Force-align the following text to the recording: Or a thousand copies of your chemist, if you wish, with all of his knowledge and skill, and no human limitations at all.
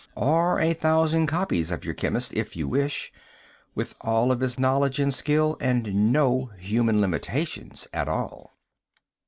Or 0.15 0.59
a 0.59 0.73
thousand 0.73 1.27
copies 1.27 1.71
of 1.71 1.85
your 1.85 1.93
chemist, 1.93 2.33
if 2.33 2.55
you 2.55 2.67
wish, 2.67 3.13
with 3.75 3.93
all 4.01 4.31
of 4.31 4.39
his 4.39 4.57
knowledge 4.57 4.97
and 4.99 5.13
skill, 5.13 5.57
and 5.61 6.11
no 6.11 6.47
human 6.57 6.99
limitations 7.01 7.87
at 7.93 8.07
all. 8.07 8.55